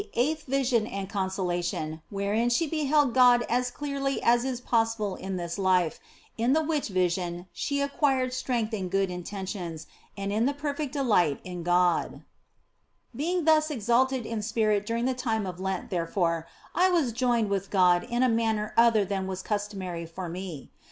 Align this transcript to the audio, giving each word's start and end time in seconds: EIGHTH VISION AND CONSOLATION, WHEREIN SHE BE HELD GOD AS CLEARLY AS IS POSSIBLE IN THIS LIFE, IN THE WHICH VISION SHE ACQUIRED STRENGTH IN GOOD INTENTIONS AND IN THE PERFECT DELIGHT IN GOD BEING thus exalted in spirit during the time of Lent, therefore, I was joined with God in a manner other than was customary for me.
EIGHTH 0.15 0.45
VISION 0.47 0.87
AND 0.87 1.11
CONSOLATION, 1.11 2.01
WHEREIN 2.09 2.49
SHE 2.49 2.65
BE 2.65 2.85
HELD 2.85 3.13
GOD 3.13 3.43
AS 3.47 3.69
CLEARLY 3.69 4.19
AS 4.23 4.43
IS 4.45 4.59
POSSIBLE 4.59 5.13
IN 5.17 5.37
THIS 5.37 5.59
LIFE, 5.59 5.99
IN 6.39 6.53
THE 6.53 6.63
WHICH 6.63 6.87
VISION 6.87 7.45
SHE 7.53 7.81
ACQUIRED 7.81 8.33
STRENGTH 8.33 8.73
IN 8.73 8.89
GOOD 8.89 9.11
INTENTIONS 9.11 9.85
AND 10.17 10.33
IN 10.33 10.47
THE 10.47 10.55
PERFECT 10.55 10.91
DELIGHT 10.93 11.39
IN 11.43 11.61
GOD 11.61 12.23
BEING 13.15 13.45
thus 13.45 13.69
exalted 13.69 14.25
in 14.25 14.41
spirit 14.41 14.87
during 14.87 15.05
the 15.05 15.13
time 15.13 15.45
of 15.45 15.59
Lent, 15.59 15.91
therefore, 15.91 16.47
I 16.73 16.89
was 16.89 17.11
joined 17.11 17.51
with 17.51 17.69
God 17.69 18.03
in 18.05 18.23
a 18.23 18.27
manner 18.27 18.73
other 18.75 19.05
than 19.05 19.27
was 19.27 19.43
customary 19.43 20.07
for 20.07 20.27
me. 20.27 20.71